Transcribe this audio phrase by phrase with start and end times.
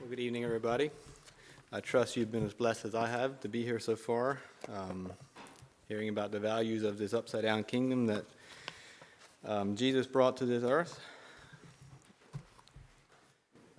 [0.00, 0.92] Well, good evening, everybody.
[1.72, 4.38] I trust you've been as blessed as I have to be here so far,
[4.72, 5.10] um,
[5.88, 8.24] hearing about the values of this upside down kingdom that
[9.44, 11.00] um, Jesus brought to this earth.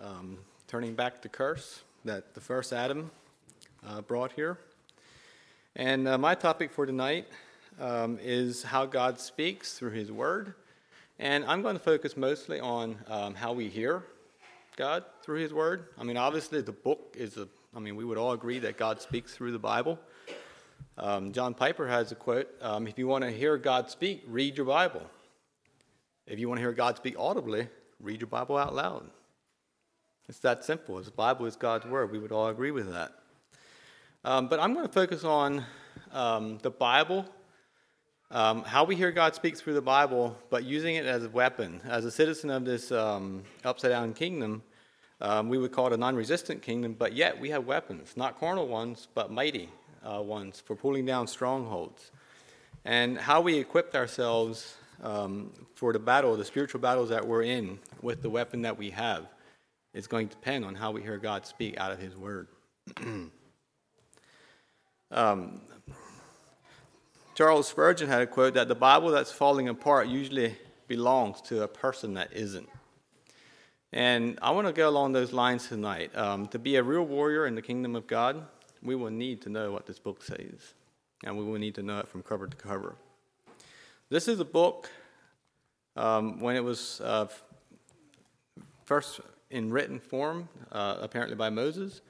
[0.04, 3.12] Um, turning back the curse that the first Adam
[3.88, 4.58] uh, brought here.
[5.78, 7.28] And uh, my topic for tonight
[7.79, 10.54] um, is how God speaks through His Word.
[11.17, 14.04] And I'm going to focus mostly on um, how we hear
[14.80, 15.88] God through His Word.
[15.98, 19.02] I mean, obviously, the book is a, I mean, we would all agree that God
[19.02, 20.00] speaks through the Bible.
[20.98, 24.56] Um, John Piper has a quote um, If you want to hear God speak, read
[24.56, 25.02] your Bible.
[26.26, 27.68] If you want to hear God speak audibly,
[28.00, 29.10] read your Bible out loud.
[30.30, 31.02] It's that simple.
[31.04, 32.09] The Bible is God's Word.
[32.09, 33.12] We would all agree with that.
[34.23, 35.66] Um, but I'm going to focus on
[36.14, 37.26] um, the Bible
[38.32, 41.82] um, how we hear God speak through the Bible, but using it as a weapon.
[41.84, 44.62] As a citizen of this um, upside down kingdom,
[45.22, 48.40] um, we would call it a non resistant kingdom, but yet we have weapons, not
[48.40, 49.70] carnal ones, but mighty
[50.03, 52.12] uh, ones for pulling down strongholds.
[52.86, 57.80] And how we equip ourselves um, for the battle, the spiritual battles that we're in
[58.02, 59.28] with the weapon that we have,
[59.94, 62.47] is going to depend on how we hear God speak out of His Word.
[65.12, 65.62] um,
[67.36, 70.56] Charles Spurgeon had a quote that the Bible that's falling apart usually
[70.88, 72.67] belongs to a person that isn't.
[73.92, 76.16] And I want to go along those lines tonight.
[76.16, 78.46] Um, to be a real warrior in the kingdom of God,
[78.84, 80.73] we will need to know what this book says,
[81.23, 82.96] and we will need to know it from cover to cover.
[84.09, 84.90] This is a book,
[85.96, 87.28] um, when it was uh,
[88.86, 92.02] first in written form, uh, apparently by Moses,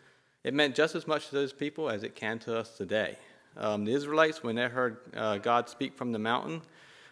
[0.43, 3.15] it meant just as much to those people as it can to us today.
[3.57, 6.61] Um, the Israelites, when they heard uh, God speak from the mountain,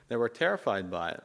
[0.09, 1.23] they were terrified by it.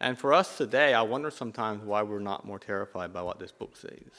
[0.00, 3.52] And for us today, I wonder sometimes why we're not more terrified by what this
[3.52, 4.12] book says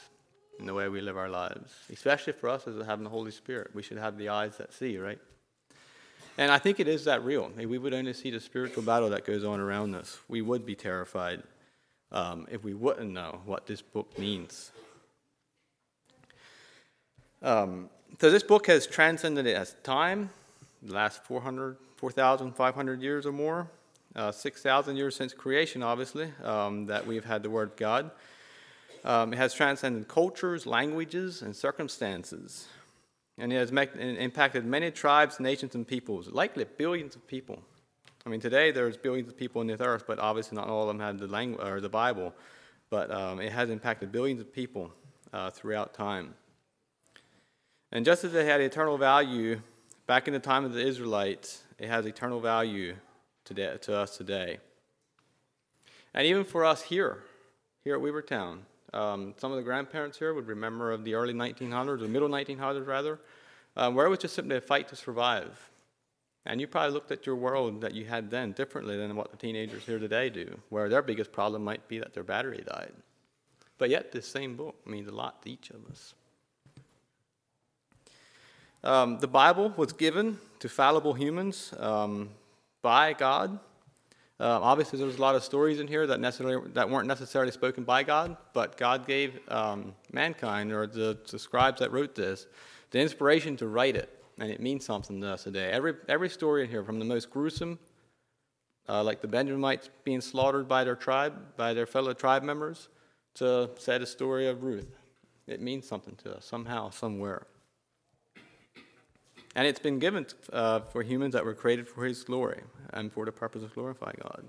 [0.58, 3.70] in the way we live our lives, especially for us as having the Holy Spirit.
[3.74, 5.20] We should have the eyes that see, right?
[6.36, 7.52] And I think it is that real.
[7.56, 10.66] If we would only see the spiritual battle that goes on around us, we would
[10.66, 11.42] be terrified
[12.10, 14.72] um, if we wouldn't know what this book means.
[17.40, 17.88] Um,
[18.20, 20.30] so this book has transcended it as time,
[20.82, 23.70] the last 400, 4,500 years or more
[24.16, 28.10] uh, 6,000 years since creation, obviously, um, that we've had the Word of God.
[29.04, 32.66] Um, it has transcended cultures, languages, and circumstances.
[33.38, 37.62] And it has make, impacted many tribes, nations, and peoples, likely billions of people.
[38.26, 40.88] I mean, today there's billions of people on this earth, but obviously not all of
[40.88, 42.34] them have the language or the Bible.
[42.90, 44.92] But um, it has impacted billions of people
[45.32, 46.34] uh, throughout time.
[47.92, 49.60] And just as it had eternal value
[50.06, 52.96] back in the time of the Israelites, it has eternal value
[53.48, 54.58] today, to us today.
[56.14, 57.22] And even for us here,
[57.82, 58.58] here at Weavertown,
[58.92, 62.86] um, some of the grandparents here would remember of the early 1900s, or middle 1900s
[62.86, 63.18] rather,
[63.76, 65.70] um, where it was just simply a fight to survive.
[66.44, 69.36] And you probably looked at your world that you had then differently than what the
[69.36, 72.92] teenagers here today do, where their biggest problem might be that their battery died.
[73.78, 76.14] But yet, this same book means a lot to each of us.
[78.84, 82.30] Um, the Bible was given to fallible humans um,
[82.82, 83.58] by God.
[84.40, 87.82] Uh, obviously, there's a lot of stories in here that, necessarily, that weren't necessarily spoken
[87.82, 92.46] by God, but God gave um, mankind, or the, the, scribes that wrote this,
[92.92, 95.70] the inspiration to write it, and it means something to us today.
[95.70, 97.80] Every, every story in here, from the most gruesome,
[98.88, 102.88] uh, like the Benjamites being slaughtered by their tribe, by their fellow tribe members,
[103.34, 104.96] to say the story of Ruth,
[105.48, 107.46] it means something to us somehow, somewhere.
[109.58, 112.60] And it's been given uh, for humans that were created for His glory
[112.92, 114.44] and for the purpose of glorifying God.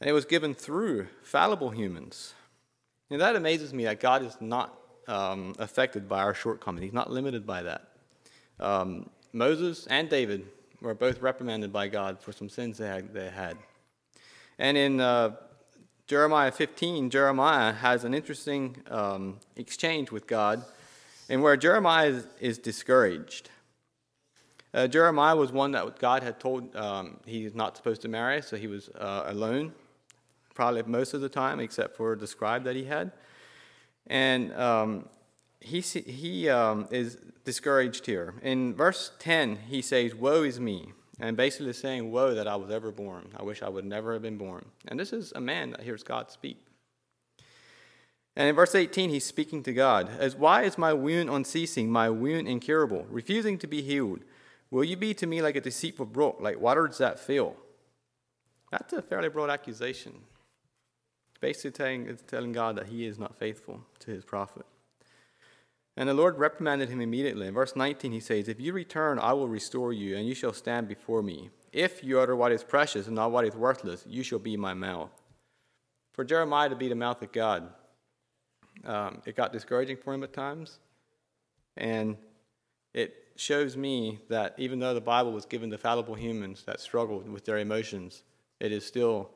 [0.00, 2.34] And it was given through fallible humans.
[3.10, 7.10] And that amazes me that God is not um, affected by our shortcomings, He's not
[7.10, 7.88] limited by that.
[8.60, 10.46] Um, Moses and David
[10.80, 13.12] were both reprimanded by God for some sins they had.
[13.12, 13.58] They had.
[14.60, 15.34] And in uh,
[16.06, 20.64] Jeremiah 15, Jeremiah has an interesting um, exchange with God
[21.28, 23.50] and where Jeremiah is, is discouraged.
[24.74, 28.56] Uh, Jeremiah was one that God had told um, he's not supposed to marry, so
[28.56, 29.72] he was uh, alone
[30.54, 33.12] probably most of the time, except for the scribe that he had.
[34.06, 35.08] And um,
[35.60, 38.34] he, he um, is discouraged here.
[38.42, 40.92] In verse 10, he says, Woe is me.
[41.20, 43.28] And basically saying, Woe that I was ever born.
[43.36, 44.64] I wish I would never have been born.
[44.88, 46.58] And this is a man that hears God speak.
[48.34, 50.10] And in verse 18, he's speaking to God.
[50.18, 54.20] As why is my wound unceasing, my wound incurable, refusing to be healed?
[54.70, 57.56] Will you be to me like a deceitful brook, like waters that fail?
[58.70, 60.14] That's a fairly broad accusation.
[61.40, 64.64] basically telling, it's telling God that he is not faithful to his prophet.
[65.94, 67.48] And the Lord reprimanded him immediately.
[67.48, 70.54] In verse 19, he says, If you return, I will restore you, and you shall
[70.54, 71.50] stand before me.
[71.70, 74.72] If you utter what is precious and not what is worthless, you shall be my
[74.72, 75.10] mouth.
[76.14, 77.68] For Jeremiah to be the mouth of God,
[78.84, 80.78] um, it got discouraging for him at times.
[81.76, 82.16] And
[82.94, 87.28] it shows me that even though the Bible was given to fallible humans that struggled
[87.28, 88.24] with their emotions,
[88.60, 89.30] it is still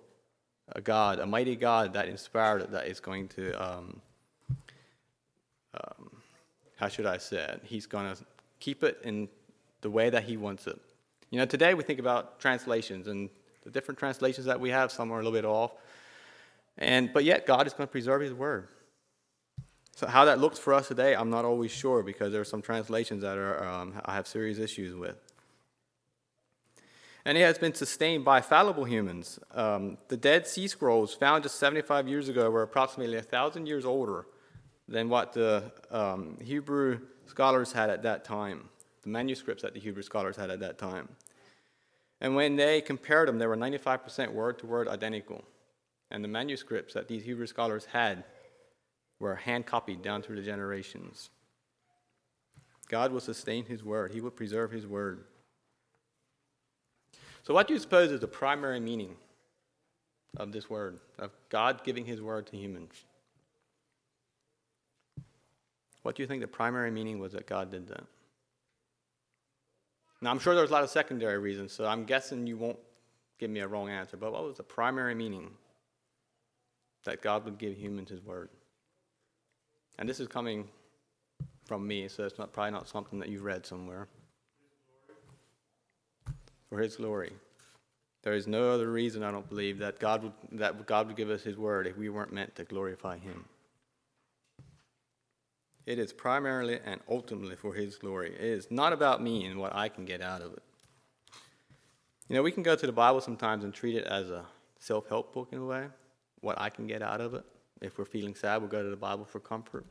[0.72, 4.00] a God, a mighty God that inspired it, that is going to, um,
[5.74, 6.10] um,
[6.76, 7.62] how should I say it?
[7.64, 8.22] He's going to
[8.60, 9.28] keep it in
[9.80, 10.78] the way that He wants it.
[11.30, 13.30] You know, today we think about translations and
[13.64, 15.72] the different translations that we have, some are a little bit off.
[16.78, 18.68] And, but yet, God is going to preserve His Word.
[19.96, 22.62] So, how that looks for us today, I'm not always sure because there are some
[22.62, 25.16] translations that are, um, I have serious issues with
[27.26, 29.40] and it has been sustained by fallible humans.
[29.52, 34.28] Um, the Dead Sea Scrolls, found just 75 years ago, were approximately 1,000 years older
[34.86, 38.68] than what the um, Hebrew scholars had at that time,
[39.02, 41.08] the manuscripts that the Hebrew scholars had at that time.
[42.20, 45.42] And when they compared them, they were 95% word to word identical.
[46.12, 48.22] And the manuscripts that these Hebrew scholars had
[49.18, 51.30] were hand copied down through the generations.
[52.88, 55.24] God will sustain his word, he will preserve his word.
[57.42, 59.16] So, what do you suppose is the primary meaning
[60.36, 63.04] of this word, of God giving his word to humans?
[66.02, 68.04] What do you think the primary meaning was that God did that?
[70.20, 72.78] Now, I'm sure there's a lot of secondary reasons, so I'm guessing you won't
[73.38, 75.50] give me a wrong answer, but what was the primary meaning
[77.04, 78.48] that God would give humans his word?
[79.98, 80.68] And this is coming
[81.64, 84.08] from me, so it's not, probably not something that you've read somewhere
[86.68, 87.32] for his glory.
[88.22, 91.30] There is no other reason, I don't believe, that God would, that God would give
[91.30, 93.44] us his word if we weren't meant to glorify him.
[95.86, 98.34] It is primarily and ultimately for his glory.
[98.34, 100.62] It is not about me and what I can get out of it.
[102.28, 104.44] You know, we can go to the Bible sometimes and treat it as a
[104.80, 105.86] self help book in a way,
[106.40, 107.44] what I can get out of it.
[107.80, 109.86] If we're feeling sad, we'll go to the Bible for comfort.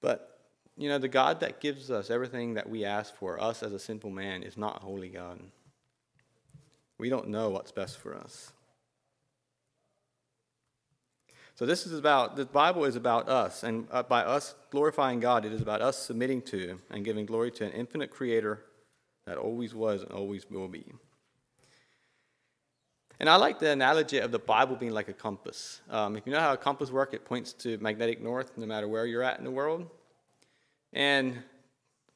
[0.00, 0.38] But
[0.76, 3.78] you know, the God that gives us everything that we ask for, us as a
[3.80, 5.40] simple man, is not a holy God.
[6.98, 8.52] We don't know what's best for us.
[11.56, 15.44] So this is about the Bible is about us, and uh, by us glorifying God,
[15.44, 18.62] it is about us submitting to and giving glory to an infinite Creator
[19.26, 20.84] that always was and always will be.
[23.20, 25.80] And I like the analogy of the Bible being like a compass.
[25.90, 28.86] Um, if you know how a compass works, it points to magnetic north no matter
[28.86, 29.88] where you're at in the world.
[30.92, 31.42] And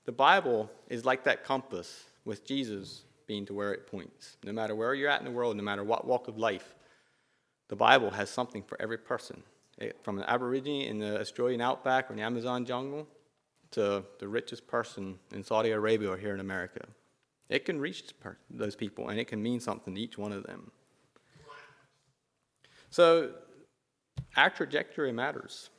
[0.05, 4.37] the Bible is like that compass with Jesus being to where it points.
[4.45, 6.75] No matter where you're at in the world, no matter what walk of life,
[7.69, 9.43] the Bible has something for every person.
[9.79, 13.09] It, from an Aborigine in the Australian outback or in the Amazon jungle
[13.73, 16.87] to the richest person in Saudi Arabia or here in America.
[17.49, 18.05] It can reach
[18.51, 20.71] those people and it can mean something to each one of them.
[22.93, 23.31] So,
[24.37, 25.71] our trajectory matters.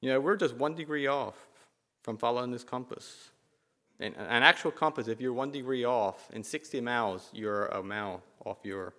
[0.00, 1.34] You know, we're just one degree off
[2.02, 3.30] from following this compass.
[4.00, 8.22] And an actual compass, if you're one degree off in 60 miles, you're a mile
[8.46, 8.94] off your,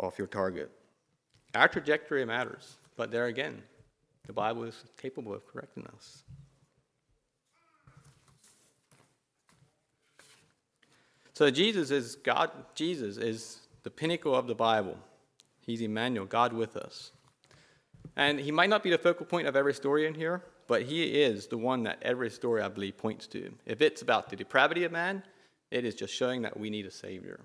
[0.00, 0.72] off your target.
[1.54, 3.62] Our trajectory matters, but there again,
[4.26, 6.24] the Bible is capable of correcting us.
[11.32, 14.98] So Jesus is God, Jesus is the pinnacle of the Bible.
[15.66, 17.10] He's Emmanuel, God with us.
[18.16, 21.04] And he might not be the focal point of every story in here, but he
[21.22, 23.52] is the one that every story, I believe, points to.
[23.66, 25.22] If it's about the depravity of man,
[25.70, 27.40] it is just showing that we need a Savior.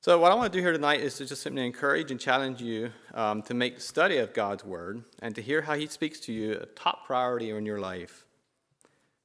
[0.00, 2.60] So, what I want to do here tonight is to just simply encourage and challenge
[2.60, 6.32] you um, to make study of God's Word and to hear how He speaks to
[6.32, 8.26] you a top priority in your life.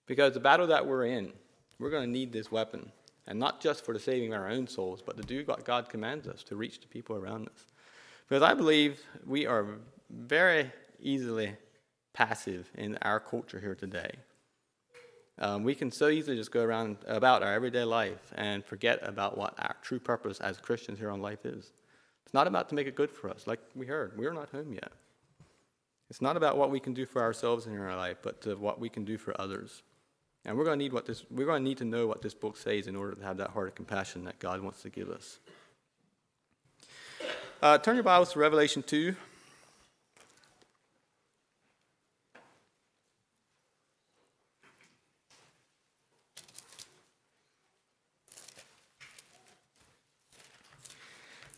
[0.05, 1.33] Because the battle that we're in,
[1.79, 2.93] we're going to need this weapon.
[3.29, 5.87] And not just for the saving of our own souls, but to do what God
[5.87, 7.67] commands us to reach the people around us.
[8.27, 9.77] Because I believe we are
[10.09, 11.55] very easily
[12.11, 14.11] passive in our culture here today.
[15.37, 19.37] Um, we can so easily just go around about our everyday life and forget about
[19.37, 21.71] what our true purpose as Christians here on life is.
[22.25, 24.17] It's not about to make it good for us, like we heard.
[24.17, 24.91] We're not home yet.
[26.09, 28.79] It's not about what we can do for ourselves in our life, but to what
[28.79, 29.83] we can do for others.
[30.45, 32.33] And we're going to need what this we're going to need to know what this
[32.33, 35.09] book says in order to have that heart of compassion that God wants to give
[35.09, 35.39] us.
[37.61, 39.15] Uh, turn your Bibles to Revelation 2.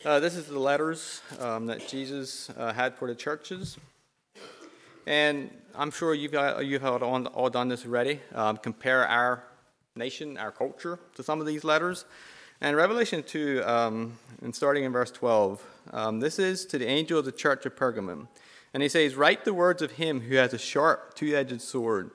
[0.04, 3.78] Uh, this is the letters um, that Jesus uh, had for the churches.
[5.12, 8.22] And I'm sure you've, got, you've all, all done this already.
[8.34, 9.44] Um, compare our
[9.94, 12.06] nation, our culture, to some of these letters.
[12.62, 17.20] And Revelation 2, um, and starting in verse 12, um, this is to the angel
[17.20, 18.30] of the church of Pergamum.
[18.74, 22.12] And he says, Write the words of him who has a sharp, two edged sword.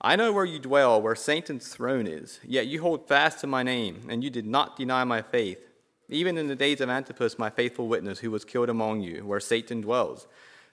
[0.00, 3.62] I know where you dwell, where Satan's throne is, yet you hold fast to my
[3.62, 5.60] name, and you did not deny my faith,
[6.08, 9.38] even in the days of Antipas, my faithful witness, who was killed among you, where
[9.38, 10.26] Satan dwells.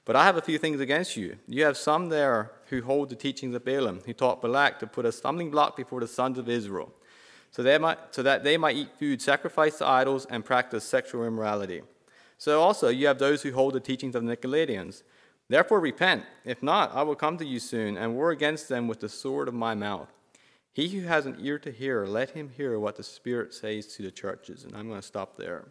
[0.05, 1.38] But I have a few things against you.
[1.48, 5.05] You have some there who hold the teachings of Balaam, who taught Balak to put
[5.05, 6.93] a stumbling block before the sons of Israel,
[7.53, 11.24] so, they might, so that they might eat food sacrificed to idols and practice sexual
[11.24, 11.83] immorality.
[12.39, 15.03] So also you have those who hold the teachings of the Nicolaitans.
[15.50, 16.24] Therefore repent.
[16.45, 19.48] If not, I will come to you soon and war against them with the sword
[19.48, 20.12] of my mouth.
[20.72, 24.01] He who has an ear to hear, let him hear what the Spirit says to
[24.01, 24.63] the churches.
[24.63, 25.65] And I'm going to stop there.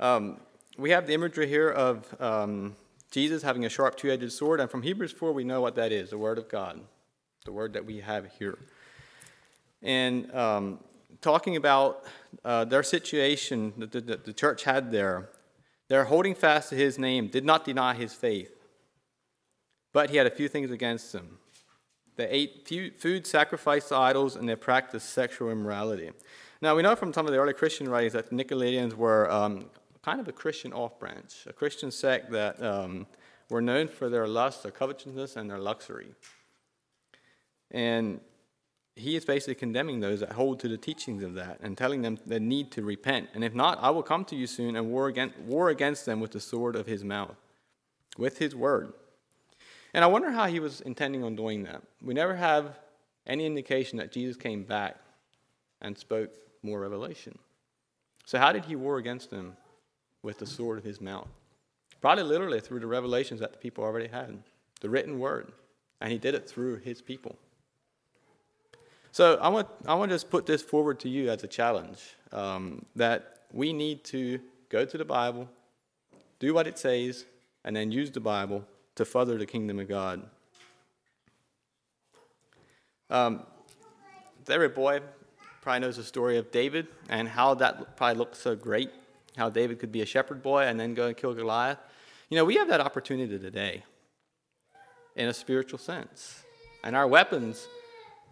[0.00, 0.40] Um,
[0.76, 2.76] we have the imagery here of um,
[3.10, 5.92] Jesus having a sharp two edged sword, and from Hebrews 4, we know what that
[5.92, 6.80] is the Word of God,
[7.44, 8.58] the Word that we have here.
[9.82, 10.80] And um,
[11.20, 12.04] talking about
[12.44, 15.28] uh, their situation that the, the, church had there,
[15.88, 18.50] they're holding fast to his name, did not deny his faith.
[19.92, 21.38] But he had a few things against them.
[22.16, 26.10] They ate food sacrificed to idols and they practiced sexual immorality.
[26.60, 29.66] Now, we know from some of the early Christian writings that the Nicolaitans were um,
[30.04, 33.06] kind of a Christian off branch, a Christian sect that um,
[33.48, 36.08] were known for their lust, their covetousness, and their luxury.
[37.70, 38.20] And
[38.96, 42.18] he is basically condemning those that hold to the teachings of that and telling them
[42.26, 43.30] they need to repent.
[43.34, 46.20] And if not, I will come to you soon and war against, war against them
[46.20, 47.36] with the sword of his mouth,
[48.18, 48.92] with his word.
[49.94, 51.82] And I wonder how he was intending on doing that.
[52.02, 52.78] We never have
[53.26, 54.96] any indication that Jesus came back
[55.80, 56.30] and spoke
[56.62, 57.38] more revelation.
[58.26, 59.56] So, how did he war against them?
[60.24, 61.28] With the sword of his mouth.
[62.00, 64.42] Probably literally through the revelations that the people already had,
[64.80, 65.52] the written word.
[66.00, 67.36] And he did it through his people.
[69.12, 72.16] So I want, I want to just put this forward to you as a challenge
[72.32, 74.40] um, that we need to
[74.70, 75.48] go to the Bible,
[76.40, 77.24] do what it says,
[77.64, 78.64] and then use the Bible
[78.96, 80.22] to further the kingdom of God.
[83.08, 83.44] Um,
[84.48, 85.00] every boy
[85.62, 88.90] probably knows the story of David and how that probably looked so great
[89.36, 91.78] how David could be a shepherd boy and then go and kill Goliath.
[92.30, 93.84] You know, we have that opportunity today
[95.16, 96.42] in a spiritual sense.
[96.82, 97.66] And our weapons,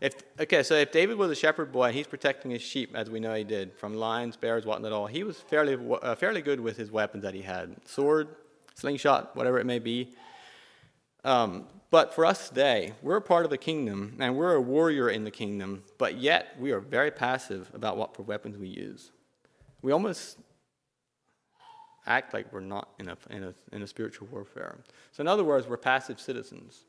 [0.01, 3.21] if okay, so if David was a shepherd boy he's protecting his sheep, as we
[3.21, 6.77] know he did, from lions, bears, whatnot, all, he was fairly, uh, fairly good with
[6.77, 8.29] his weapons that he had sword,
[8.75, 10.13] slingshot, whatever it may be.
[11.25, 15.11] Um, but for us today, we're a part of the kingdom and we're a warrior
[15.11, 19.13] in the kingdom, but yet we are very passive about what weapons we use.
[19.83, 20.39] We almost
[22.07, 24.79] act like we're not in a, in a, in a spiritual warfare.
[25.13, 26.85] So, in other words, we're passive citizens.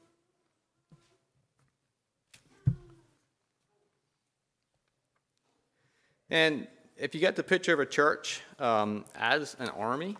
[6.29, 6.67] And
[6.97, 10.17] if you get the picture of a church um, as an army,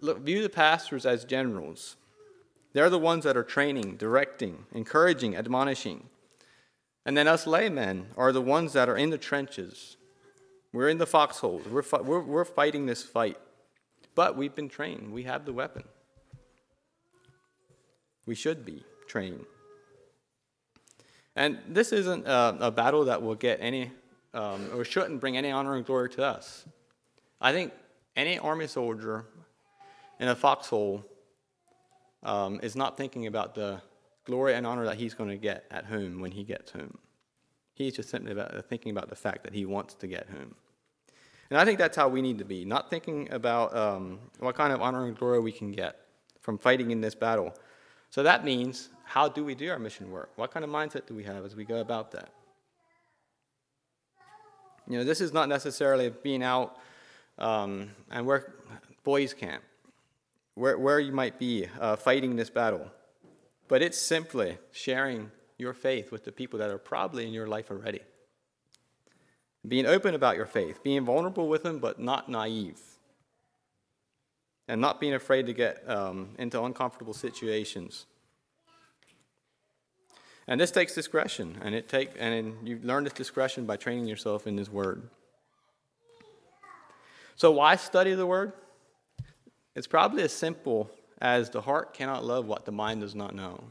[0.00, 1.96] look, view the pastors as generals.
[2.72, 6.08] They're the ones that are training, directing, encouraging, admonishing.
[7.06, 9.96] And then us laymen are the ones that are in the trenches.
[10.72, 11.66] We're in the foxholes.
[11.66, 13.38] We're, fi- we're, we're fighting this fight.
[14.18, 15.84] But we've been trained, we have the weapon.
[18.26, 19.44] We should be trained.
[21.36, 23.92] And this isn't a, a battle that will get any,
[24.34, 26.64] um, or shouldn't bring any honor and glory to us.
[27.40, 27.72] I think
[28.16, 29.24] any army soldier
[30.18, 31.04] in a foxhole
[32.24, 33.80] um, is not thinking about the
[34.24, 36.98] glory and honor that he's going to get at home when he gets home.
[37.74, 40.56] He's just simply about, thinking about the fact that he wants to get home.
[41.50, 44.72] And I think that's how we need to be, not thinking about um, what kind
[44.72, 46.00] of honor and glory we can get
[46.40, 47.54] from fighting in this battle.
[48.10, 50.30] So that means, how do we do our mission work?
[50.36, 52.30] What kind of mindset do we have as we go about that?
[54.86, 56.76] You know, this is not necessarily being out
[57.38, 58.54] um, and where
[59.04, 59.62] boys camp,
[60.54, 62.90] where, where you might be uh, fighting this battle,
[63.68, 67.70] but it's simply sharing your faith with the people that are probably in your life
[67.70, 68.00] already.
[69.68, 72.80] Being open about your faith, being vulnerable with them, but not naive.
[74.66, 78.06] And not being afraid to get um, into uncomfortable situations.
[80.46, 84.46] And this takes discretion, and it take and you learn this discretion by training yourself
[84.46, 85.08] in His Word.
[87.36, 88.52] So why study the Word?
[89.76, 93.62] It's probably as simple as the heart cannot love what the mind does not know.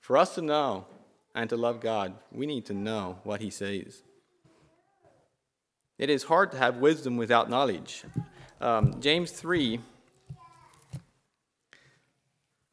[0.00, 0.86] For us to know
[1.34, 4.02] and to love God, we need to know what He says.
[5.98, 8.04] It is hard to have wisdom without knowledge.
[8.60, 9.80] Um, James 3,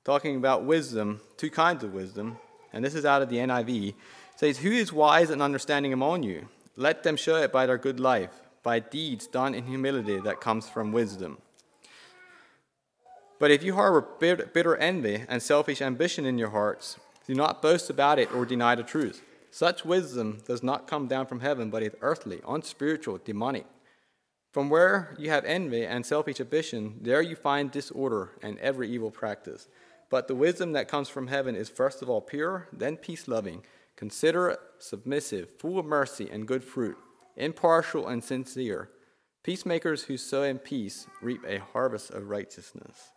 [0.03, 2.37] talking about wisdom, two kinds of wisdom,
[2.71, 3.95] and this is out of the NIV,
[4.35, 6.47] says, Who is wise and understanding among you?
[6.77, 10.69] Let them show it by their good life, by deeds done in humility that comes
[10.69, 11.39] from wisdom.
[13.39, 17.89] But if you harbor bitter envy and selfish ambition in your hearts, do not boast
[17.89, 19.23] about it or deny the truth.
[19.55, 23.65] Such wisdom does not come down from heaven, but is earthly, unspiritual, demonic.
[24.51, 29.11] From where you have envy and selfish ambition, there you find disorder and every evil
[29.11, 29.69] practice.
[30.09, 33.63] But the wisdom that comes from heaven is first of all pure, then peace loving,
[33.95, 36.97] considerate, submissive, full of mercy and good fruit,
[37.37, 38.89] impartial and sincere.
[39.41, 43.11] Peacemakers who sow in peace reap a harvest of righteousness.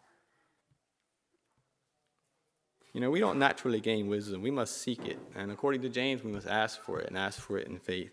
[2.93, 4.43] You know, we don't naturally gain wisdom.
[4.43, 5.19] We must seek it.
[5.35, 8.13] And according to James, we must ask for it and ask for it in faith.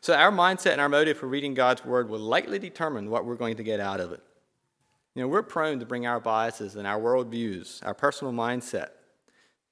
[0.00, 3.34] So, our mindset and our motive for reading God's Word will likely determine what we're
[3.34, 4.22] going to get out of it.
[5.14, 8.90] You know, we're prone to bring our biases and our worldviews, our personal mindset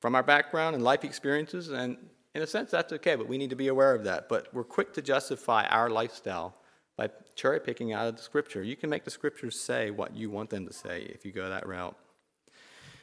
[0.00, 1.96] from our background and life experiences, and
[2.34, 4.28] in a sense, that's okay, but we need to be aware of that.
[4.28, 6.54] But we're quick to justify our lifestyle
[6.96, 8.62] by cherry picking out of the Scripture.
[8.62, 11.48] You can make the Scriptures say what you want them to say if you go
[11.48, 11.96] that route.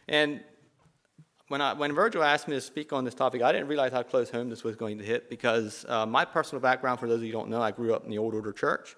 [0.07, 0.41] And
[1.47, 4.03] when, I, when Virgil asked me to speak on this topic, I didn't realize how
[4.03, 7.23] close home this was going to hit because uh, my personal background, for those of
[7.23, 8.95] you who don't know, I grew up in the Old Order Church.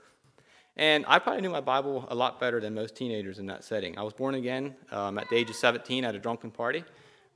[0.77, 3.97] And I probably knew my Bible a lot better than most teenagers in that setting.
[3.97, 6.83] I was born again um, at the age of 17 at a drunken party,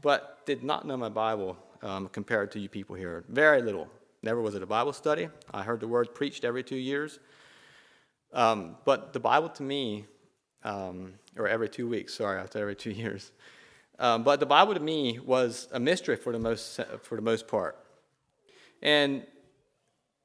[0.01, 3.23] but did not know my Bible um, compared to you people here.
[3.29, 3.88] Very little.
[4.21, 5.29] Never was it a Bible study.
[5.53, 7.19] I heard the word preached every two years.
[8.33, 10.05] Um, but the Bible to me,
[10.63, 13.31] um, or every two weeks, sorry, I said every two years.
[14.00, 17.48] Um, but the Bible to me was a mystery for the most for the most
[17.48, 17.77] part.
[18.82, 19.25] And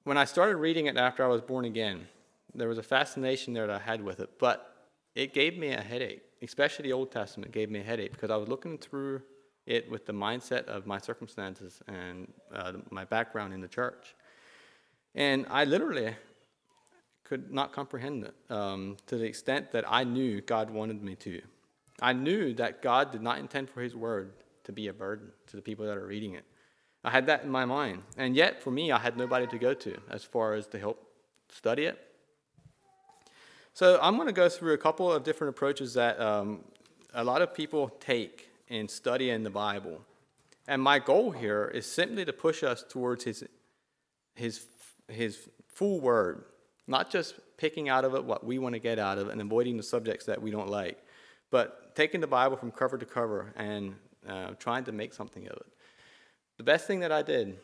[0.05, 2.07] when I started reading it after I was born again,
[2.55, 4.39] there was a fascination there that I had with it.
[4.39, 4.75] But
[5.17, 8.37] it gave me a headache, especially the Old Testament gave me a headache because I
[8.37, 9.23] was looking through
[9.67, 14.15] it with the mindset of my circumstances and uh, my background in the church.
[15.15, 16.15] And I literally
[17.25, 21.41] could not comprehend it um, to the extent that I knew God wanted me to.
[22.01, 24.33] I knew that God did not intend for His word
[24.65, 26.45] to be a burden to the people that are reading it.
[27.05, 28.03] I had that in my mind.
[28.17, 31.07] And yet, for me, I had nobody to go to as far as to help
[31.51, 31.99] study it.
[33.75, 36.65] So, I'm going to go through a couple of different approaches that um,
[37.13, 40.01] a lot of people take in studying the Bible.
[40.67, 43.45] And my goal here is simply to push us towards His,
[44.35, 44.65] his,
[45.09, 46.45] his full word,
[46.87, 49.41] not just picking out of it what we want to get out of it and
[49.41, 50.99] avoiding the subjects that we don't like.
[51.51, 53.95] But taking the Bible from cover to cover and
[54.29, 55.67] uh, trying to make something of it.
[56.57, 57.57] The best thing that I did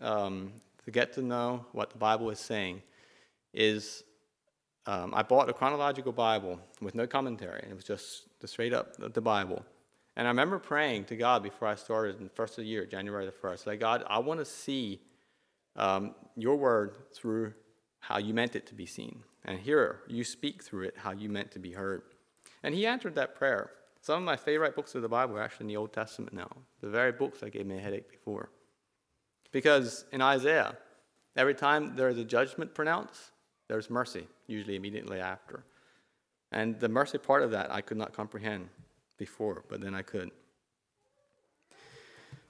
[0.00, 0.52] um,
[0.84, 2.82] to get to know what the Bible is saying
[3.52, 4.04] is
[4.86, 7.66] um, I bought a chronological Bible with no commentary.
[7.68, 9.64] It was just the straight up the Bible.
[10.16, 12.84] And I remember praying to God before I started in the first of the year,
[12.84, 15.00] January the 1st, like, God, I want to see
[15.76, 17.54] um, your word through
[18.00, 19.22] how you meant it to be seen.
[19.44, 22.02] And hear you speak through it how you meant to be heard.
[22.62, 23.70] And he answered that prayer.
[24.02, 26.50] Some of my favorite books of the Bible are actually in the Old Testament now,
[26.80, 28.50] the very books that gave me a headache before.
[29.52, 30.76] Because in Isaiah,
[31.36, 33.32] every time there is a judgment pronounced,
[33.68, 35.64] there's mercy, usually immediately after.
[36.50, 38.68] And the mercy part of that I could not comprehend
[39.16, 40.30] before, but then I could.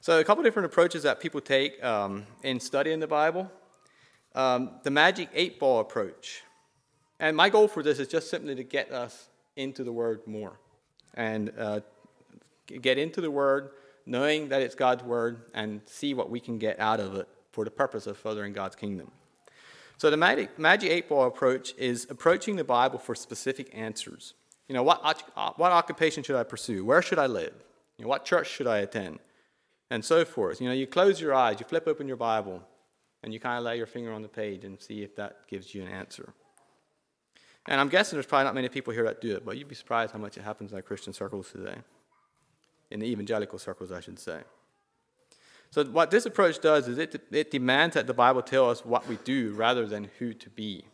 [0.00, 3.50] So, a couple different approaches that people take um, in studying the Bible.
[4.34, 6.42] Um, the magic eight ball approach.
[7.18, 10.58] And my goal for this is just simply to get us into the Word more
[11.14, 11.80] and uh,
[12.80, 13.70] get into the Word,
[14.06, 17.64] knowing that it's God's Word, and see what we can get out of it for
[17.64, 19.10] the purpose of furthering God's kingdom.
[19.98, 24.34] So, the Magic, Magic 8 Ball approach is approaching the Bible for specific answers.
[24.68, 25.02] You know, what,
[25.36, 26.84] uh, what occupation should I pursue?
[26.84, 27.52] Where should I live?
[27.98, 29.18] You know, what church should I attend?
[29.90, 30.60] And so forth.
[30.60, 32.62] You know, you close your eyes, you flip open your Bible,
[33.22, 35.74] and you kind of lay your finger on the page and see if that gives
[35.74, 36.32] you an answer.
[37.66, 39.74] And I'm guessing there's probably not many people here that do it, but you'd be
[39.74, 41.76] surprised how much it happens in our Christian circles today.
[42.90, 44.40] In the evangelical circles, I should say.
[45.70, 49.06] So, what this approach does is it, it demands that the Bible tell us what
[49.06, 50.84] we do rather than who to be.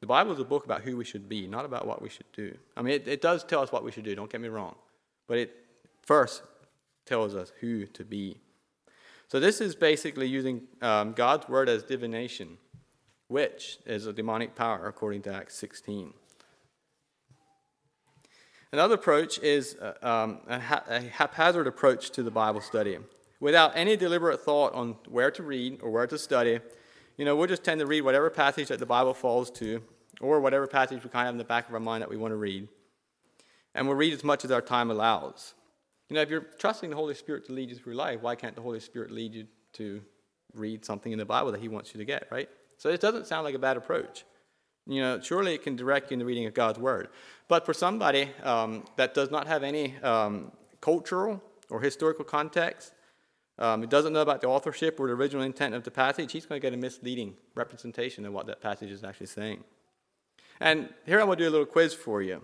[0.00, 2.30] The Bible is a book about who we should be, not about what we should
[2.32, 2.56] do.
[2.76, 4.74] I mean, it, it does tell us what we should do, don't get me wrong.
[5.26, 5.54] But it
[6.02, 6.42] first
[7.06, 8.36] tells us who to be.
[9.28, 12.58] So, this is basically using um, God's word as divination
[13.30, 16.12] which is a demonic power, according to Acts 16.
[18.72, 22.98] Another approach is uh, um, a, ha- a, haphazard approach to the Bible study,
[23.38, 26.58] without any deliberate thought on where to read or where to study,
[27.16, 29.80] you know, we'll just tend to read whatever passage that the Bible falls to,
[30.20, 32.16] or whatever passage we kind of have in the back of our mind that we
[32.16, 32.66] want to read.
[33.76, 35.54] And we'll read as much as our time allows.
[36.08, 38.56] You know, if you're trusting the Holy Spirit to lead you through life, why can't
[38.56, 40.02] the Holy Spirit lead you to
[40.52, 42.48] read something in the Bible that He wants you to get, right?
[42.80, 44.24] So it doesn't sound like a bad approach.
[44.86, 47.08] You know, surely it can direct you in the reading of God's Word.
[47.46, 52.94] But for somebody um, that does not have any um, cultural or historical context,
[53.58, 56.46] um, who doesn't know about the authorship or the original intent of the passage, he's
[56.46, 59.62] going to get a misleading representation of what that passage is actually saying.
[60.58, 62.40] And here I want to do a little quiz for you.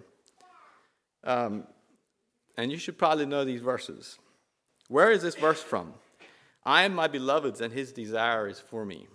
[1.25, 1.67] Um,
[2.59, 4.19] and you should probably know these verses.
[4.89, 5.95] Where is this verse from?
[6.63, 9.07] I am my beloved's, and his desire is for me.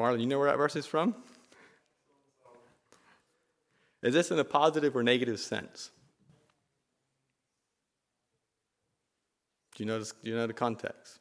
[0.00, 1.14] Marlon, you know where that verse is from?
[4.02, 5.90] Is this in a positive or negative sense?
[9.74, 11.18] Do you know, this, do you know the context?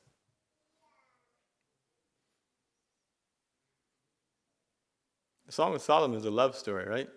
[5.45, 7.09] The Song of Solomon is a love story, right?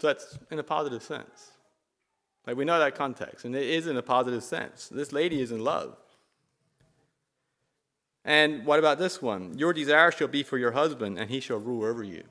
[0.00, 1.52] So that's in a positive sense.
[2.46, 4.88] Like we know that context, and it is in a positive sense.
[4.88, 5.96] This lady is in love.
[8.26, 9.56] And what about this one?
[9.56, 12.24] Your desire shall be for your husband, and he shall rule over you.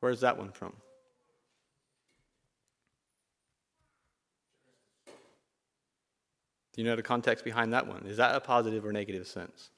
[0.00, 0.74] Where's that one from?
[6.74, 8.04] Do you know the context behind that one?
[8.06, 9.70] Is that a positive or negative sense?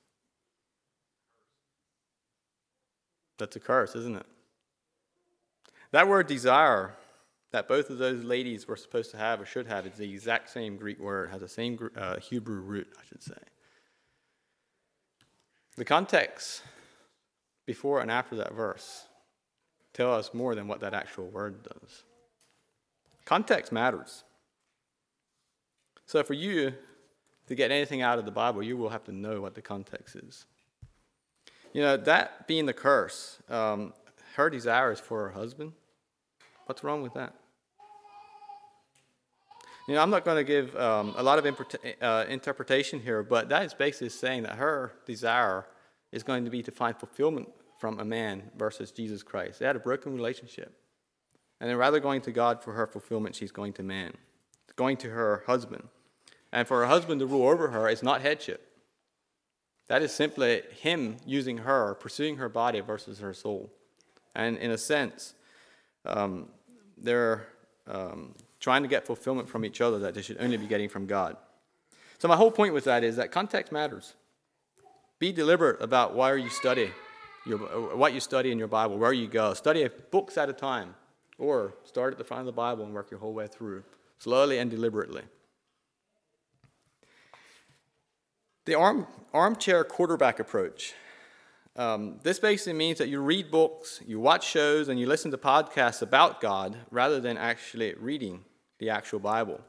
[3.38, 4.26] That's a curse, isn't it?
[5.92, 6.94] That word desire
[7.52, 10.48] that both of those ladies were supposed to have or should have is the exact
[10.48, 13.38] same Greek word, has the same uh, Hebrew root, I should say.
[15.78, 16.64] The context
[17.64, 19.06] before and after that verse
[19.92, 22.02] tell us more than what that actual word does.
[23.24, 24.24] Context matters.
[26.04, 26.74] So for you
[27.46, 30.16] to get anything out of the Bible, you will have to know what the context
[30.16, 30.46] is.
[31.72, 33.92] You know, that being the curse, um,
[34.34, 35.74] her desire is for her husband.
[36.66, 37.34] What's wrong with that?
[39.88, 41.66] You know, I'm not going to give um, a lot of
[42.02, 45.66] uh, interpretation here, but that is basically saying that her desire
[46.12, 47.48] is going to be to find fulfillment
[47.78, 49.60] from a man versus Jesus Christ.
[49.60, 50.74] They had a broken relationship.
[51.58, 54.12] And then rather going to God for her fulfillment, she's going to man,
[54.76, 55.88] going to her husband.
[56.52, 58.70] And for her husband to rule over her is not headship.
[59.86, 63.72] That is simply him using her, pursuing her body versus her soul.
[64.34, 65.32] And in a sense,
[66.04, 66.50] um,
[66.98, 67.46] they're
[67.86, 71.06] um, trying to get fulfillment from each other that they should only be getting from
[71.06, 71.36] God.
[72.18, 74.14] So my whole point with that is that context matters.
[75.18, 76.90] Be deliberate about why you study,
[77.46, 77.58] your,
[77.96, 79.54] what you study in your Bible, where you go.
[79.54, 80.94] Study books at a time,
[81.38, 83.84] or start at the front of the Bible and work your whole way through,
[84.18, 85.22] slowly and deliberately.
[88.66, 90.94] The arm, armchair quarterback approach.
[91.74, 95.38] Um, this basically means that you read books, you watch shows, and you listen to
[95.38, 98.44] podcasts about God rather than actually reading
[98.78, 99.60] the actual Bible.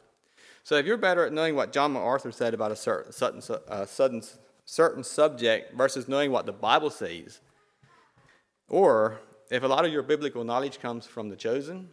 [0.64, 3.86] So if you're better at knowing what John MacArthur said about a certain, certain, uh,
[3.86, 4.22] certain,
[4.66, 7.40] certain subject versus knowing what the Bible says,
[8.68, 9.20] or
[9.50, 11.90] if a lot of your biblical knowledge comes from the chosen,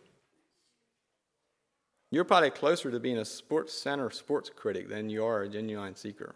[2.11, 5.96] you're probably closer to being a sports center sports critic than you are a genuine
[5.96, 6.35] seeker.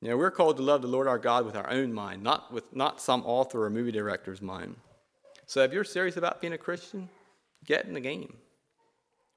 [0.00, 2.74] Know, we're called to love the Lord our God with our own mind, not with
[2.74, 4.74] not some author or movie director's mind.
[5.46, 7.08] So if you're serious about being a Christian,
[7.64, 8.36] get in the game.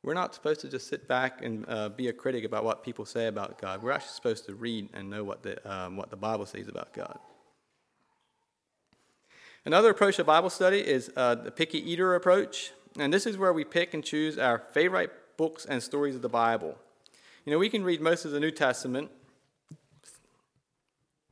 [0.03, 3.05] We're not supposed to just sit back and uh, be a critic about what people
[3.05, 3.81] say about God.
[3.81, 6.93] We're actually supposed to read and know what the, um, what the Bible says about
[6.93, 7.17] God.
[9.65, 12.71] Another approach to Bible study is uh, the picky eater approach.
[12.99, 16.29] And this is where we pick and choose our favorite books and stories of the
[16.29, 16.77] Bible.
[17.45, 19.09] You know, we can read most of the New Testament,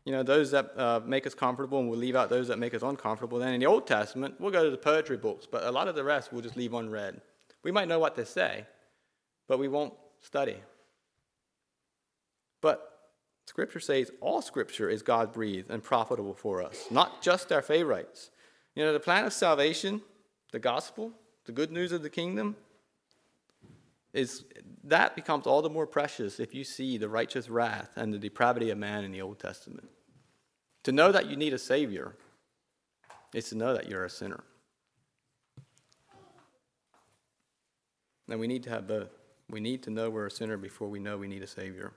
[0.06, 2.74] you know, those that uh, make us comfortable, and we'll leave out those that make
[2.74, 3.40] us uncomfortable.
[3.40, 5.96] Then in the Old Testament, we'll go to the poetry books, but a lot of
[5.96, 7.22] the rest we'll just leave unread.
[7.64, 8.66] We might know what they say,
[9.48, 10.58] but we won't study.
[12.62, 12.90] But
[13.46, 18.30] Scripture says all Scripture is God breathed and profitable for us, not just our favorites.
[18.76, 20.02] You know, the plan of salvation,
[20.52, 21.12] the gospel,
[21.46, 22.56] the good news of the kingdom,
[24.14, 24.46] is
[24.84, 28.70] that becomes all the more precious if you see the righteous wrath and the depravity
[28.70, 29.90] of man in the Old Testament.
[30.84, 32.16] To know that you need a Savior
[33.34, 34.44] is to know that you're a sinner.
[38.30, 39.10] And we need to have both.
[39.50, 41.94] We need to know we're a sinner before we know we need a Savior.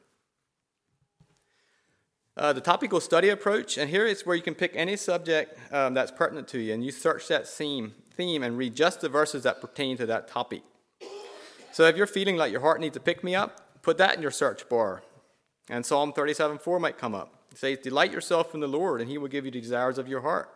[2.36, 5.94] uh, the topical study approach, and here is where you can pick any subject um,
[5.94, 9.42] that's pertinent to you, and you search that theme, theme and read just the verses
[9.44, 10.62] that pertain to that topic.
[11.76, 14.22] So if you're feeling like your heart needs to pick me up, put that in
[14.22, 15.02] your search bar,
[15.68, 17.34] and Psalm 37 4 might come up.
[17.52, 20.08] It says, Delight yourself in the Lord, and he will give you the desires of
[20.08, 20.48] your heart.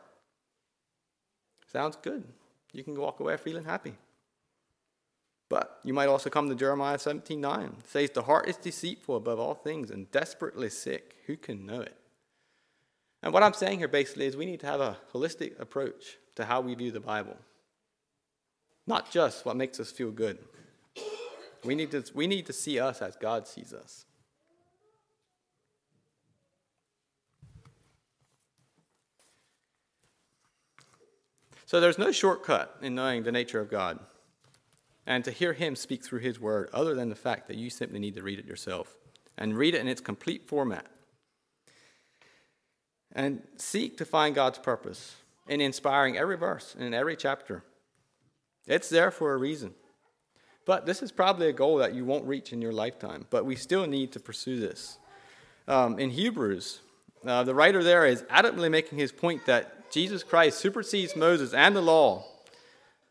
[1.70, 2.24] Sounds good.
[2.72, 3.96] You can walk away feeling happy.
[5.50, 7.64] But you might also come to Jeremiah 17 9.
[7.64, 11.16] It says, The heart is deceitful above all things and desperately sick.
[11.26, 11.98] Who can know it?
[13.22, 16.46] And what I'm saying here basically is we need to have a holistic approach to
[16.46, 17.36] how we view the Bible.
[18.86, 20.38] Not just what makes us feel good.
[21.64, 24.06] We need to, we need to see us as God sees us.
[31.66, 34.00] So there's no shortcut in knowing the nature of God
[35.06, 37.98] and to hear Him speak through His Word, other than the fact that you simply
[37.98, 38.96] need to read it yourself
[39.36, 40.86] and read it in its complete format.
[43.12, 45.16] And seek to find God's purpose
[45.48, 47.64] in inspiring every verse and in every chapter.
[48.66, 49.74] It's there for a reason.
[50.70, 53.56] But this is probably a goal that you won't reach in your lifetime, but we
[53.56, 54.98] still need to pursue this.
[55.66, 56.78] Um, in Hebrews,
[57.26, 61.74] uh, the writer there is adamantly making his point that Jesus Christ supersedes Moses and
[61.74, 62.24] the law.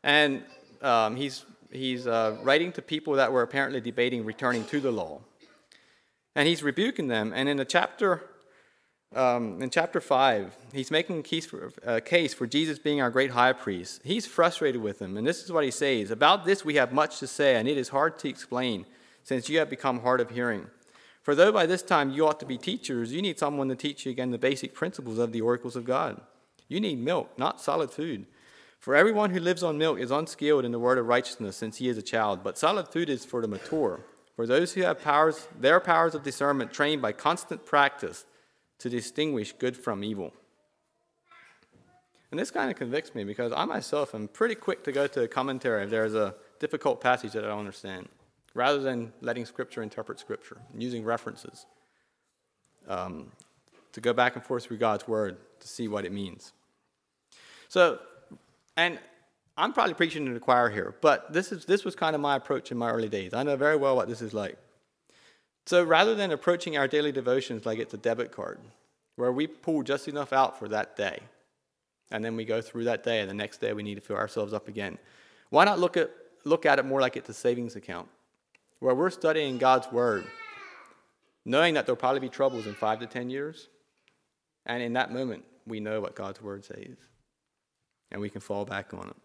[0.04, 0.44] And
[0.82, 5.20] um, he's he's uh, writing to people that were apparently debating returning to the law.
[6.38, 7.34] And he's rebuking them.
[7.36, 8.24] And in the chapter,
[9.16, 13.10] um, in chapter 5, he's making a case, for, a case for Jesus being our
[13.10, 14.02] great high priest.
[14.04, 15.18] He's frustrated with them.
[15.18, 17.78] And this is what he says About this we have much to say, and it
[17.78, 18.86] is hard to explain,
[19.24, 20.68] since you have become hard of hearing.
[21.24, 24.06] For though by this time you ought to be teachers, you need someone to teach
[24.06, 26.22] you again the basic principles of the oracles of God.
[26.68, 28.28] You need milk, not solid food.
[28.80, 31.90] For everyone who lives on milk is unskilled in the word of righteousness since he
[31.90, 35.48] is a child, but solid food is for the mature, for those who have powers,
[35.60, 38.26] their powers of discernment trained by constant practice
[38.80, 40.34] to distinguish good from evil.
[42.32, 45.24] And this kind of convicts me because I myself am pretty quick to go to
[45.24, 48.08] a commentary if there's a difficult passage that I don't understand,
[48.54, 51.66] rather than letting Scripture interpret Scripture and using references
[52.88, 53.32] um,
[53.94, 56.54] to go back and forth through God's Word to see what it means.
[57.68, 58.00] So,
[58.78, 59.00] and
[59.58, 62.36] I'm probably preaching to the choir here, but this, is, this was kind of my
[62.36, 63.34] approach in my early days.
[63.34, 64.58] I know very well what this is like.
[65.70, 68.58] So rather than approaching our daily devotions like it's a debit card,
[69.18, 71.20] where we pull just enough out for that day,
[72.10, 74.16] and then we go through that day, and the next day we need to fill
[74.16, 74.98] ourselves up again,
[75.52, 76.10] why not look at,
[76.44, 78.08] look at it more like it's a savings account,
[78.80, 80.26] where we're studying God's Word,
[81.46, 83.70] knowing that there'll probably be troubles in five to ten years,
[84.66, 86.98] and in that moment, we know what God's Word says
[88.12, 89.16] and we can fall back on it.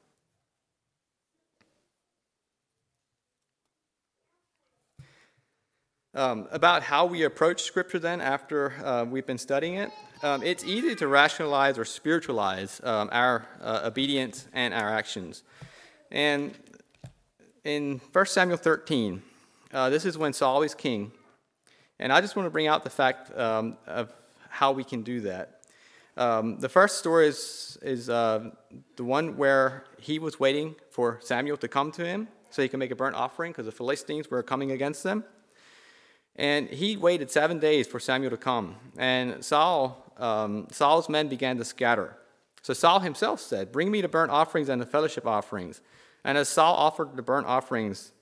[6.17, 9.91] Um, about how we approach Scripture then after uh, we've been studying it.
[10.23, 15.43] Um, it's easy to rationalize or spiritualize um, our uh, obedience and our actions.
[16.13, 16.55] And
[17.65, 19.23] in 1 Samuel 13,
[19.73, 21.11] uh, this is when Saul is king.
[21.99, 24.13] And I just want to bring out the fact um, of
[24.49, 25.63] how we can do that.
[26.17, 28.51] Um, the first story is, is uh,
[28.95, 32.79] the one where he was waiting for Samuel to come to him so he can
[32.79, 35.25] make a burnt offering because the Philistines were coming against them.
[36.37, 38.77] And he waited seven days for Samuel to come.
[38.97, 42.17] And Saul, um, Saul's men began to scatter.
[42.63, 45.81] So Saul himself said, Bring me the burnt offerings and the fellowship offerings.
[46.25, 48.13] And as Saul offered the burnt offerings,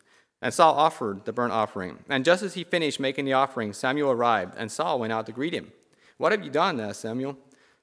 [0.43, 2.01] and Saul offered the burnt offering.
[2.09, 5.33] And just as he finished making the offering, Samuel arrived, and Saul went out to
[5.33, 5.71] greet him.
[6.19, 6.81] What have you done?
[6.81, 7.39] asked Samuel.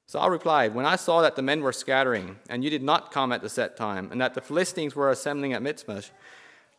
[0.06, 3.32] Saul replied, When I saw that the men were scattering, and you did not come
[3.32, 6.10] at the set time, and that the Philistines were assembling at Mitzmash,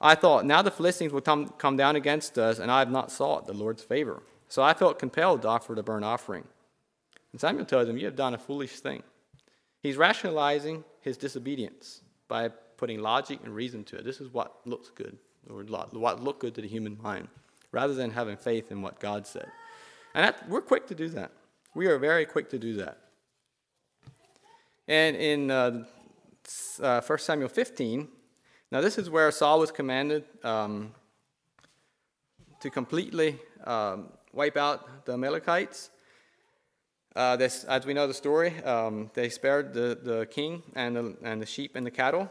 [0.00, 3.10] I thought, Now the Philistines will come, come down against us, and I have not
[3.10, 4.22] sought the Lord's favor.
[4.48, 6.44] So I felt compelled to offer the burnt offering.
[7.32, 9.02] And Samuel tells him, You have done a foolish thing.
[9.82, 14.04] He's rationalizing his disobedience by putting logic and reason to it.
[14.04, 17.28] This is what looks good, or what looked good to the human mind,
[17.72, 19.48] rather than having faith in what God said.
[20.14, 21.30] And that, we're quick to do that.
[21.74, 22.98] We are very quick to do that.
[24.88, 25.84] And in uh,
[26.82, 28.08] uh, 1 Samuel 15,
[28.70, 30.92] now this is where Saul was commanded um,
[32.60, 35.90] to completely um, wipe out the Amalekites.
[37.16, 41.16] Uh, this, as we know the story, um, they spared the, the king and the,
[41.22, 42.30] and the sheep and the cattle.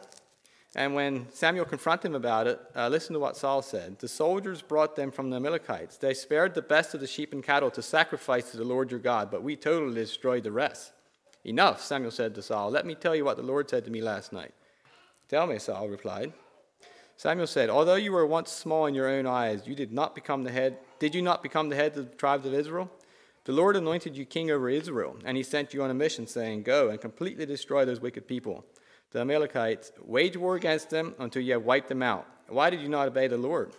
[0.76, 3.98] And when Samuel confronted him about it, uh, listen to what Saul said.
[4.00, 5.98] The soldiers brought them from the Amalekites.
[5.98, 9.00] They spared the best of the sheep and cattle to sacrifice to the Lord your
[9.00, 10.94] God, but we totally destroyed the rest.
[11.44, 12.70] Enough, Samuel said to Saul.
[12.70, 14.54] Let me tell you what the Lord said to me last night.
[15.30, 16.34] Tell me, Saul replied.
[17.16, 20.44] Samuel said, Although you were once small in your own eyes, you did not become
[20.44, 20.78] the head.
[20.98, 22.90] Did you not become the head of the tribes of Israel?
[23.46, 26.64] The Lord anointed you king over Israel, and he sent you on a mission, saying,
[26.64, 28.66] Go and completely destroy those wicked people,
[29.12, 29.92] the Amalekites.
[30.04, 32.26] Wage war against them until you have wiped them out.
[32.48, 33.72] Why did you not obey the Lord?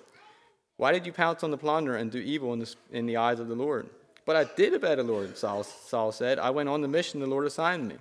[0.77, 3.41] Why did you pounce on the plunder and do evil in the, in the eyes
[3.41, 3.91] of the Lord?
[4.25, 6.39] But I did obey the Lord, Saul, Saul said.
[6.39, 7.97] I went on the mission the Lord assigned me.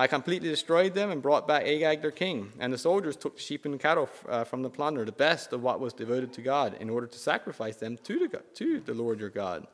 [0.00, 2.52] I completely destroyed them and brought back Agag their king.
[2.60, 5.64] And the soldiers took the sheep and cattle uh, from the plunder, the best of
[5.64, 9.18] what was devoted to God, in order to sacrifice them to the, to the Lord
[9.18, 9.66] your God.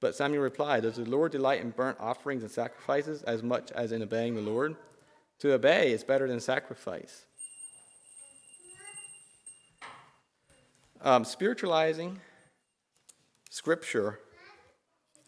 [0.00, 3.92] But Samuel replied, Does the Lord delight in burnt offerings and sacrifices as much as
[3.92, 4.76] in obeying the Lord?
[5.40, 7.26] To obey is better than sacrifice.
[11.02, 12.20] Um, spiritualizing
[13.50, 14.20] Scripture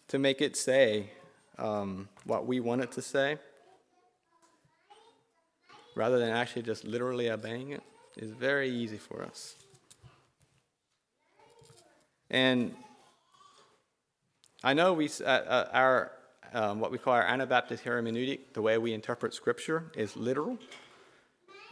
[0.09, 1.11] to make it say
[1.59, 3.38] um, what we want it to say,
[5.98, 7.82] rather than actually just literally obeying it,
[8.16, 9.56] is very easy for us.
[12.30, 12.74] And
[14.62, 16.12] I know we, uh, uh, our,
[16.54, 20.56] um, what we call our Anabaptist hermeneutic, the way we interpret Scripture, is literal.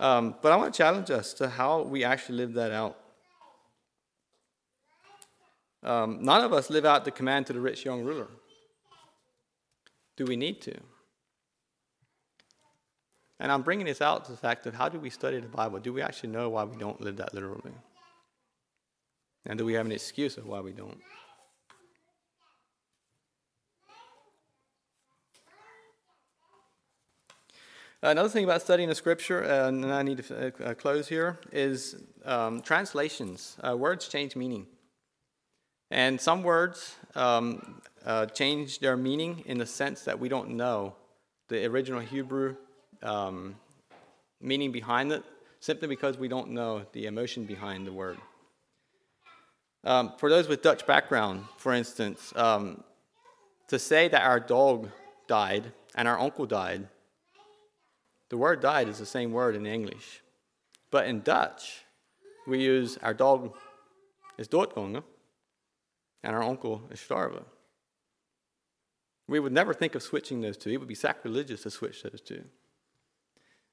[0.01, 2.99] Um, but I want to challenge us to how we actually live that out.
[5.85, 8.27] Um, none of us live out the command to the rich young ruler.
[10.17, 10.75] Do we need to?
[13.39, 15.79] And I'm bringing this out to the fact of how do we study the Bible?
[15.79, 17.73] Do we actually know why we don't live that literally?
[19.45, 20.99] And do we have an excuse of why we don't?
[28.03, 31.97] Another thing about studying the scripture, uh, and I need to uh, close here, is
[32.25, 33.57] um, translations.
[33.67, 34.67] Uh, words change meaning.
[35.91, 40.95] And some words um, uh, change their meaning in the sense that we don't know
[41.49, 42.57] the original Hebrew
[43.03, 43.57] um,
[44.41, 45.25] meaning behind it,
[45.61, 48.19] simply because we don't know the emotion behind the word.
[49.85, 52.83] Um, for those with Dutch background, for instance, um,
[53.69, 54.91] to say that our dog
[55.29, 56.89] died and our uncle died
[58.29, 60.23] the word died is the same word in English.
[60.91, 61.85] But in Dutch,
[62.47, 63.55] we use our dog
[64.39, 65.03] is doodgegaan
[66.23, 67.43] and our uncle is starve.
[69.29, 70.71] We would never think of switching those two.
[70.71, 72.45] It would be sacrilegious to switch those two.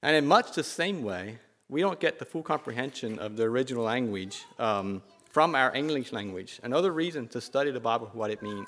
[0.04, 1.38] And in much the same way,
[1.70, 6.60] we don't get the full comprehension of the original language um, from our English language.
[6.62, 8.68] Another reason to study the Bible what it means.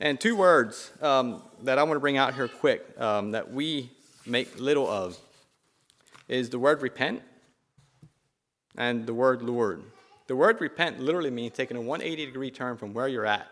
[0.00, 3.92] And two words um, that I want to bring out here quick um, that we
[4.26, 5.16] make little of
[6.26, 7.22] is the word repent
[8.76, 9.84] and the word Lord.
[10.26, 13.46] The word repent literally means taking a 180 degree turn from where you're at.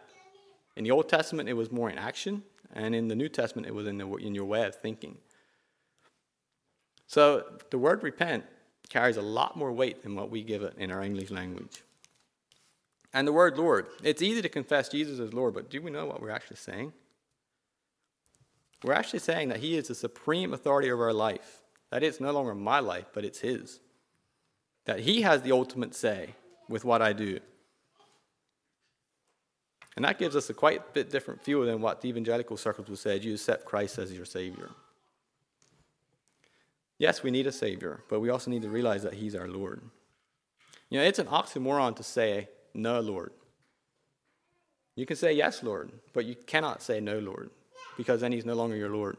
[0.75, 2.43] In the Old Testament, it was more in action,
[2.75, 5.17] and in the New Testament, it was in, the, in your way of thinking.
[7.09, 8.45] So the word repent
[8.89, 11.83] carries a lot more weight than what we give it in our English language.
[13.13, 16.07] And the word Lord, it's easy to confess Jesus as Lord, but do we know
[16.07, 16.93] what we're actually saying?
[18.85, 21.63] We're actually saying that He is the supreme authority over our life.
[21.91, 23.81] That it's no longer my life, but it's His.
[24.85, 26.35] That He has the ultimate say
[26.69, 27.41] with what I do.
[29.97, 32.99] And that gives us a quite bit different view than what the evangelical circles would
[32.99, 34.71] say you accept Christ as your Savior.
[36.99, 39.83] Yes, we need a Savior, but we also need to realize that He's our Lord.
[40.91, 43.33] You know, it's an oxymoron to say, No, Lord.
[44.97, 47.51] You can say, Yes, Lord, but you cannot say, No, Lord
[47.99, 49.19] because then he's no longer your Lord.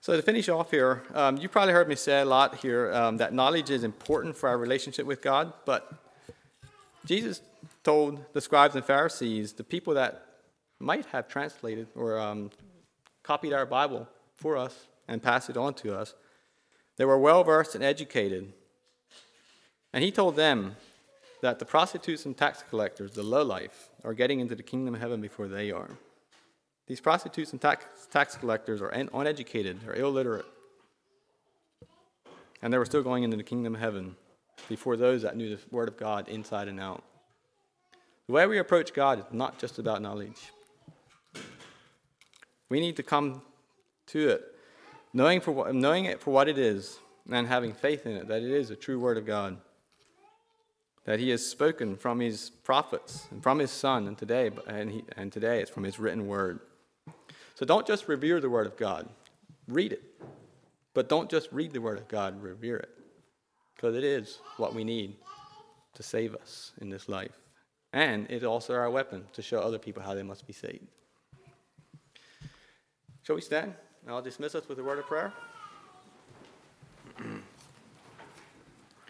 [0.00, 3.16] So, to finish off here, um, you probably heard me say a lot here um,
[3.16, 5.92] that knowledge is important for our relationship with God, but
[7.04, 7.40] Jesus
[7.82, 10.24] told the scribes and Pharisees, the people that
[10.78, 12.50] might have translated or um,
[13.28, 16.14] copied our Bible for us and passed it on to us,
[16.96, 18.54] they were well versed and educated.
[19.92, 20.76] And he told them
[21.42, 25.20] that the prostitutes and tax collectors, the lowlife, are getting into the kingdom of heaven
[25.20, 25.90] before they are.
[26.86, 30.46] These prostitutes and tax, tax collectors are uneducated, they're illiterate,
[32.62, 34.16] and they were still going into the kingdom of heaven
[34.70, 37.04] before those that knew the word of God inside and out.
[38.26, 40.50] The way we approach God is not just about knowledge.
[42.68, 43.42] We need to come
[44.08, 44.54] to it
[45.12, 46.98] knowing, for, knowing it for what it is
[47.30, 49.58] and having faith in it, that it is a true word of God
[51.08, 55.04] that he has spoken from his prophets and from his son, and today, and, he,
[55.16, 56.60] and today it's from his written word.
[57.54, 59.08] So don't just revere the word of God,
[59.68, 60.02] read it.
[60.92, 62.90] But don't just read the word of God, revere it.
[63.74, 65.16] Because it is what we need
[65.94, 67.38] to save us in this life.
[67.94, 70.88] And it's also our weapon to show other people how they must be saved.
[73.28, 73.74] Shall we stand?
[74.08, 75.34] I'll dismiss us with a word of prayer.